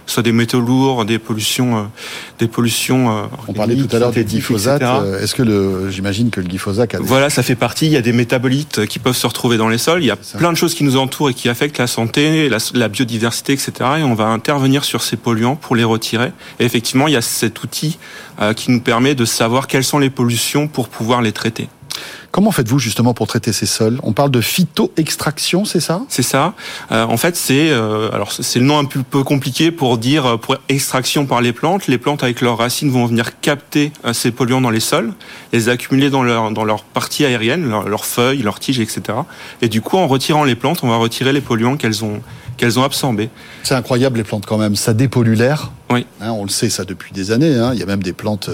soit 0.06 0.22
des 0.22 0.32
métaux 0.32 0.60
lourds, 0.60 1.04
des 1.04 1.18
pollutions, 1.18 1.78
euh, 1.78 1.82
des 2.38 2.48
pollutions. 2.48 3.10
Euh, 3.10 3.22
On 3.48 3.52
parlait 3.52 3.76
tout 3.76 3.94
à 3.94 3.98
l'heure 3.98 4.12
des 4.12 4.24
glyphosates. 4.24 4.82
Euh, 4.82 5.22
est-ce 5.22 5.34
que 5.34 5.42
le, 5.42 5.90
j'imagine 5.90 6.30
que 6.30 6.40
le 6.40 6.46
glyphosate 6.46 6.94
a 6.94 6.98
Voilà, 7.00 7.30
ça 7.30 7.42
fait 7.42 7.54
partie. 7.54 7.86
Il 7.86 7.92
y 7.92 7.96
a 7.96 8.02
des 8.02 8.12
métabolites 8.12 8.86
qui 8.86 8.98
peuvent 8.98 9.16
se 9.16 9.26
retrouver 9.26 9.56
dans 9.56 9.68
les 9.68 9.78
sols. 9.78 10.02
Il 10.02 10.06
y 10.06 10.10
a 10.10 10.16
plein 10.16 10.52
de 10.52 10.56
choses 10.56 10.74
qui 10.74 10.84
nous 10.84 10.96
entourent 10.96 11.30
et 11.30 11.34
qui 11.34 11.48
affectent 11.48 11.78
la 11.78 11.86
santé, 11.86 12.48
la, 12.48 12.58
la 12.74 12.88
biodiversité, 12.88 13.52
etc. 13.52 13.72
Et 13.98 14.02
on 14.02 14.14
va 14.14 14.26
intervenir 14.26 14.84
sur 14.84 15.02
ces 15.02 15.16
polluants 15.16 15.56
pour 15.56 15.76
les 15.76 15.84
retirer. 15.84 16.32
Et 16.60 16.64
effectivement, 16.64 17.08
il 17.08 17.14
y 17.14 17.16
a 17.16 17.22
cet 17.22 17.62
outil 17.62 17.98
qui 18.56 18.72
nous 18.72 18.80
permet 18.80 19.14
de 19.14 19.24
savoir 19.24 19.68
quelles 19.68 19.84
sont 19.84 19.98
les 19.98 20.10
pollutions 20.10 20.66
pour 20.66 20.88
pouvoir 20.88 21.22
les 21.22 21.32
traiter. 21.32 21.68
Comment 22.30 22.50
faites-vous 22.50 22.78
justement 22.78 23.14
pour 23.14 23.26
traiter 23.26 23.52
ces 23.52 23.66
sols? 23.66 24.00
On 24.02 24.12
parle 24.12 24.30
de 24.30 24.40
phytoextraction, 24.40 25.64
c'est 25.64 25.80
ça? 25.80 26.02
C'est 26.08 26.22
ça. 26.22 26.54
Euh, 26.90 27.04
en 27.04 27.16
fait, 27.16 27.36
c'est 27.36 27.70
euh, 27.70 28.10
alors 28.12 28.32
c'est 28.32 28.58
le 28.58 28.64
nom 28.64 28.78
un 28.78 28.84
peu 28.84 29.22
compliqué 29.22 29.70
pour 29.70 29.98
dire 29.98 30.26
euh, 30.26 30.36
pour 30.36 30.56
extraction 30.68 31.26
par 31.26 31.40
les 31.40 31.52
plantes. 31.52 31.86
Les 31.86 31.98
plantes 31.98 32.24
avec 32.24 32.40
leurs 32.40 32.58
racines 32.58 32.90
vont 32.90 33.06
venir 33.06 33.40
capter 33.40 33.92
ces 34.12 34.32
polluants 34.32 34.60
dans 34.60 34.70
les 34.70 34.80
sols, 34.80 35.12
les 35.52 35.68
accumuler 35.68 36.10
dans 36.10 36.24
leur 36.24 36.50
dans 36.50 36.64
leur 36.64 36.82
partie 36.82 37.24
aérienne, 37.24 37.68
leurs 37.68 38.04
feuilles, 38.04 38.42
leurs 38.42 38.58
tiges, 38.58 38.80
etc. 38.80 39.18
Et 39.62 39.68
du 39.68 39.80
coup, 39.80 39.96
en 39.96 40.08
retirant 40.08 40.44
les 40.44 40.56
plantes, 40.56 40.80
on 40.82 40.88
va 40.88 40.96
retirer 40.96 41.32
les 41.32 41.40
polluants 41.40 41.76
qu'elles 41.76 42.04
ont 42.04 42.20
qu'elles 42.56 42.78
ont 42.78 42.84
absorbés. 42.84 43.30
C'est 43.62 43.74
incroyable 43.74 44.18
les 44.18 44.24
plantes 44.24 44.46
quand 44.46 44.58
même. 44.58 44.76
Ça 44.76 44.94
dépollue 44.94 45.34
l'air. 45.34 45.70
Oui. 45.90 46.06
Hein, 46.20 46.30
on 46.32 46.44
le 46.44 46.50
sait 46.50 46.70
ça 46.70 46.84
depuis 46.84 47.12
des 47.12 47.30
années. 47.30 47.56
Hein. 47.56 47.72
Il 47.74 47.80
y 47.80 47.82
a 47.82 47.86
même 47.86 48.02
des 48.02 48.12
plantes 48.12 48.50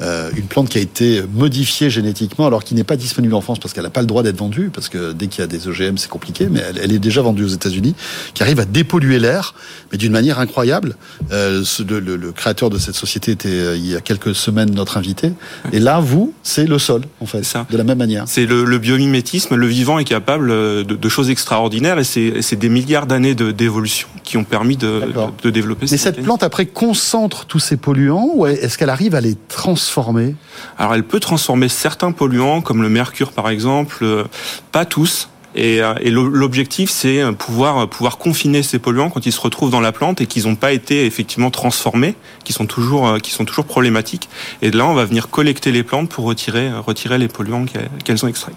euh, 0.00 0.30
une 0.36 0.44
plante 0.44 0.68
qui 0.68 0.78
a 0.78 0.80
été 0.80 1.22
modifiée 1.32 1.90
génétiquement, 1.90 2.46
alors 2.46 2.62
qui 2.62 2.74
n'est 2.74 2.84
pas 2.84 2.96
disponible 2.96 3.34
en 3.34 3.40
France 3.40 3.58
parce 3.58 3.74
qu'elle 3.74 3.84
n'a 3.84 3.90
pas 3.90 4.00
le 4.00 4.06
droit 4.06 4.22
d'être 4.22 4.36
vendue, 4.36 4.70
parce 4.72 4.88
que 4.88 5.12
dès 5.12 5.26
qu'il 5.26 5.40
y 5.40 5.44
a 5.44 5.48
des 5.48 5.66
OGM, 5.66 5.96
c'est 5.96 6.08
compliqué, 6.08 6.48
mais 6.48 6.62
elle, 6.80 6.92
est 6.92 6.98
déjà 7.00 7.20
vendue 7.20 7.44
aux 7.44 7.48
États-Unis, 7.48 7.94
qui 8.34 8.42
arrive 8.42 8.60
à 8.60 8.64
dépolluer 8.64 9.18
l'air, 9.18 9.54
mais 9.90 9.98
d'une 9.98 10.12
manière 10.12 10.38
incroyable. 10.38 10.94
Euh, 11.32 11.64
le, 11.88 11.98
le, 11.98 12.16
le, 12.16 12.32
créateur 12.32 12.70
de 12.70 12.78
cette 12.78 12.94
société 12.94 13.32
était 13.32 13.48
euh, 13.48 13.76
il 13.76 13.86
y 13.86 13.96
a 13.96 14.00
quelques 14.00 14.34
semaines 14.34 14.70
notre 14.70 14.98
invité, 14.98 15.32
et 15.72 15.80
là, 15.80 15.98
vous, 15.98 16.32
c'est 16.44 16.66
le 16.66 16.78
sol, 16.78 17.02
en 17.20 17.26
fait, 17.26 17.42
ça. 17.42 17.66
de 17.68 17.76
la 17.76 17.84
même 17.84 17.98
manière. 17.98 18.24
C'est 18.26 18.46
le, 18.46 18.64
le, 18.64 18.78
biomimétisme, 18.78 19.56
le 19.56 19.66
vivant 19.66 19.98
est 19.98 20.04
capable 20.04 20.48
de, 20.48 20.82
de 20.84 21.08
choses 21.08 21.30
extraordinaires, 21.30 21.98
et 21.98 22.04
c'est 22.04 22.56
des 22.56 22.68
milliards 22.68 23.06
d'années 23.06 23.34
d'évolution 23.34 24.08
qui 24.22 24.36
ont 24.36 24.44
permis 24.44 24.76
de, 24.76 25.00
de, 25.00 25.42
de 25.42 25.50
développer. 25.50 25.86
Mais 25.90 25.96
cette 25.96 26.22
plante 26.22 26.42
après 26.42 26.57
concentre 26.66 27.46
tous 27.46 27.58
ces 27.58 27.76
polluants, 27.76 28.30
ou 28.34 28.46
est-ce 28.46 28.78
qu'elle 28.78 28.90
arrive 28.90 29.14
à 29.14 29.20
les 29.20 29.36
transformer? 29.48 30.34
Alors 30.78 30.94
elle 30.94 31.04
peut 31.04 31.20
transformer 31.20 31.68
certains 31.68 32.12
polluants, 32.12 32.60
comme 32.60 32.82
le 32.82 32.88
mercure 32.88 33.32
par 33.32 33.48
exemple, 33.48 33.98
euh, 34.02 34.24
pas 34.72 34.84
tous. 34.84 35.28
Et, 35.54 35.82
euh, 35.82 35.94
l'objectif, 36.04 36.90
c'est 36.90 37.22
pouvoir 37.32 37.88
pouvoir 37.88 38.18
confiner 38.18 38.62
ces 38.62 38.78
polluants 38.78 39.10
quand 39.10 39.26
ils 39.26 39.32
se 39.32 39.40
retrouvent 39.40 39.70
dans 39.70 39.80
la 39.80 39.92
plante 39.92 40.20
et 40.20 40.26
qu'ils 40.26 40.44
n'ont 40.44 40.56
pas 40.56 40.72
été 40.72 41.06
effectivement 41.06 41.50
transformés, 41.50 42.14
qui 42.44 42.52
sont 42.52 42.66
toujours 42.66 43.08
euh, 43.08 43.18
qui 43.18 43.30
sont 43.30 43.44
toujours 43.44 43.64
problématiques. 43.64 44.28
Et 44.62 44.70
de 44.70 44.78
là, 44.78 44.86
on 44.86 44.94
va 44.94 45.04
venir 45.04 45.30
collecter 45.30 45.72
les 45.72 45.82
plantes 45.82 46.10
pour 46.10 46.26
retirer 46.26 46.70
retirer 46.72 47.18
les 47.18 47.28
polluants 47.28 47.64
qu'elles 48.04 48.24
ont 48.24 48.28
extraits. 48.28 48.54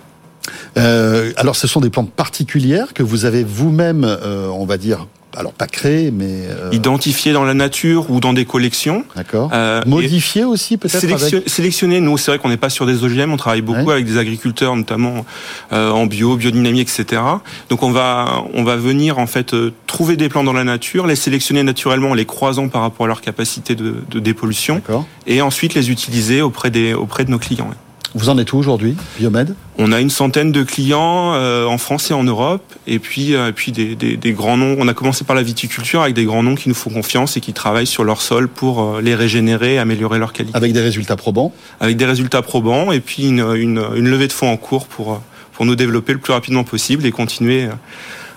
Euh, 0.78 1.32
alors, 1.38 1.56
ce 1.56 1.68
sont 1.68 1.82
des 1.82 1.90
plantes 1.90 2.12
particulières 2.12 2.94
que 2.94 3.04
vous 3.04 3.26
avez 3.26 3.44
vous-même, 3.44 4.04
euh, 4.06 4.48
on 4.48 4.66
va 4.66 4.78
dire, 4.78 5.08
alors 5.38 5.54
pas 5.54 5.68
créé, 5.68 6.12
mais 6.12 6.48
euh... 6.50 6.70
identifié 6.72 7.34
dans 7.34 7.44
la 7.44 7.54
nature 7.54 8.12
ou 8.12 8.20
dans 8.20 8.34
des 8.34 8.46
collections. 8.46 9.06
D'accord. 9.16 9.50
Euh, 9.54 9.82
Modifié 9.86 10.44
aussi 10.44 10.78
peut-être. 10.78 11.00
Sélection, 11.00 11.38
avec... 11.38 11.50
Sélectionné. 11.50 12.02
Nous, 12.02 12.18
c'est 12.18 12.32
vrai 12.32 12.40
qu'on 12.40 12.50
n'est 12.50 12.58
pas 12.58 12.70
sur 12.70 12.86
des 12.86 13.04
OGM. 13.04 13.32
On 13.32 13.38
travaille 13.38 13.62
beaucoup 13.62 13.86
ouais. 13.86 13.94
avec 13.94 14.06
des 14.06 14.18
agriculteurs, 14.18 14.76
notamment 14.76 15.26
euh, 15.72 15.92
en 15.92 16.06
bio, 16.06 16.36
biodynamie, 16.36 16.82
etc. 16.82 17.22
Donc 17.70 17.84
on 17.84 17.92
va 17.92 18.44
on 18.54 18.64
va 18.64 18.76
venir 18.76 19.20
en 19.20 19.28
fait 19.28 19.54
euh, 19.54 19.72
trouver 19.88 20.18
des 20.18 20.30
plants 20.30 20.44
dans 20.44 20.54
la 20.54 20.64
nature, 20.64 21.08
les 21.08 21.16
sélectionner 21.16 21.64
naturellement 21.64 22.12
en 22.12 22.14
les 22.14 22.26
croisant 22.26 22.68
par 22.68 22.82
rapport 22.82 23.06
à 23.06 23.08
leur 23.08 23.22
capacité 23.22 23.76
de, 23.76 23.96
de 24.10 24.20
dépollution, 24.20 24.82
et 25.28 25.42
ensuite 25.42 25.74
les 25.74 25.92
utiliser 25.92 26.42
auprès 26.42 26.70
des 26.70 26.94
auprès 26.94 27.26
de 27.26 27.32
nos 27.32 27.40
clients. 27.40 27.68
Ouais. 27.70 27.76
Vous 28.14 28.28
en 28.28 28.38
êtes 28.38 28.52
où 28.52 28.58
aujourd'hui, 28.58 28.98
Biomed 29.18 29.56
On 29.78 29.94
a 29.94 30.02
une 30.02 30.10
centaine 30.10 30.52
de 30.52 30.64
clients 30.64 31.34
euh, 31.34 31.66
en 31.66 31.78
France 31.78 32.12
et 32.12 32.14
en 32.14 32.26
Europe, 32.26 32.74
et 32.86 33.00
puis, 33.00 33.36
euh, 33.36 33.54
puis 33.54 33.72
des, 33.72 33.96
des, 33.96 34.18
des, 34.18 34.32
grands 34.34 34.58
noms. 34.58 34.76
On 34.80 34.88
a 34.90 34.94
commencé 34.94 35.24
par 35.24 35.36
la 35.36 35.44
viticulture 35.44 36.02
avec 36.02 36.14
des 36.14 36.26
grands 36.26 36.44
noms 36.44 36.56
qui 36.56 36.68
nous 36.68 36.76
font 36.76 36.90
confiance 36.90 37.38
et 37.38 37.42
qui 37.42 37.54
travaillent 37.54 37.88
sur 37.88 38.04
leur 38.04 38.22
sol 38.22 38.50
pour 38.50 38.84
euh, 38.84 39.02
les 39.02 39.16
régénérer, 39.16 39.80
améliorer 39.80 40.20
leur 40.20 40.34
qualité. 40.34 40.58
Avec 40.58 40.74
des 40.74 40.82
résultats 40.82 41.16
probants 41.16 41.54
Avec 41.80 41.96
des 41.96 42.06
résultats 42.06 42.42
probants, 42.42 42.92
et 42.92 43.00
puis 43.00 43.28
une, 43.28 43.40
une, 43.56 43.82
une 43.96 44.10
levée 44.10 44.28
de 44.28 44.34
fonds 44.34 44.52
en 44.52 44.58
cours 44.58 44.88
pour, 44.88 45.22
pour 45.54 45.66
nous 45.66 45.76
développer 45.76 46.12
le 46.12 46.20
plus 46.20 46.34
rapidement 46.34 46.66
possible 46.66 47.06
et 47.06 47.12
continuer 47.12 47.70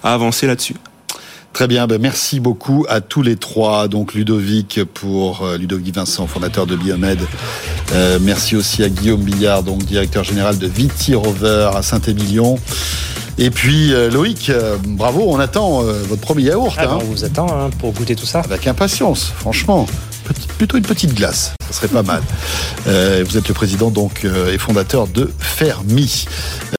à 0.05 0.15
avancer 0.15 0.47
là-dessus. 0.47 0.75
Très 1.55 1.69
bien, 1.69 1.87
ben 1.87 2.01
merci 2.03 2.41
beaucoup 2.41 2.85
à 2.89 3.01
tous 3.01 3.23
les 3.23 3.37
trois. 3.37 3.87
Donc 3.87 4.15
Ludovic 4.15 4.81
pour 4.93 5.43
euh, 5.43 5.57
Ludovic 5.57 5.95
Vincent, 5.95 6.27
fondateur 6.27 6.67
de 6.67 6.75
Biomed. 6.75 7.21
Euh, 7.93 8.19
merci 8.21 8.57
aussi 8.57 8.83
à 8.83 8.89
Guillaume 8.89 9.23
Billard, 9.23 9.63
donc 9.63 9.85
directeur 9.85 10.25
général 10.25 10.59
de 10.59 10.67
Viti 10.67 11.15
Rover 11.15 11.71
à 11.73 11.83
Saint-Émilion. 11.83 12.59
Et 13.37 13.51
puis 13.51 13.93
euh, 13.93 14.11
Loïc, 14.11 14.51
euh, 14.51 14.77
bravo, 14.85 15.25
on 15.27 15.41
attend 15.41 15.83
euh, 15.83 16.03
votre 16.09 16.21
premier 16.21 16.43
yaourt. 16.43 16.75
Ah, 16.79 16.85
hein. 16.85 16.99
On 17.01 17.05
vous 17.05 17.25
attend 17.25 17.47
hein, 17.49 17.71
pour 17.79 17.93
goûter 17.93 18.15
tout 18.15 18.27
ça. 18.27 18.41
Avec 18.41 18.67
impatience, 18.67 19.33
franchement. 19.37 19.87
Petit, 20.25 20.49
plutôt 20.57 20.79
une 20.79 20.85
petite 20.85 21.15
glace, 21.15 21.53
ça 21.67 21.73
serait 21.73 21.89
pas 21.89 22.03
mal. 22.03 22.23
vous 22.87 23.37
êtes 23.37 23.47
le 23.47 23.53
président 23.53 23.91
donc 23.91 24.25
et 24.25 24.57
fondateur 24.57 25.07
de 25.07 25.31
Fermi. 25.39 26.25